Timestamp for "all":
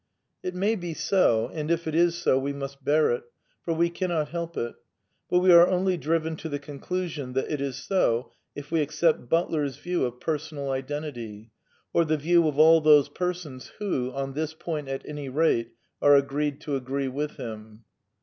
12.57-12.81